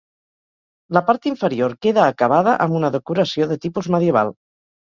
[0.97, 4.35] La part inferior queda acabada amb una decoració de tipus medieval.